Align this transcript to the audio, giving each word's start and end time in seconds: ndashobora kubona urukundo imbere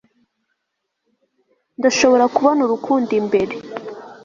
ndashobora 1.79 2.25
kubona 2.35 2.59
urukundo 2.63 3.11
imbere 3.21 3.55